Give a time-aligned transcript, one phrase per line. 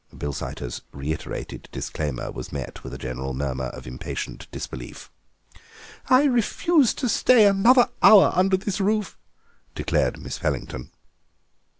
[0.17, 5.11] Bilsiter's reiterated disclaimer was met with a general murmur of impatient disbelief.
[6.09, 9.15] "I refuse to stay another hour under this roof,"
[9.75, 10.89] declared Mavis Pellington.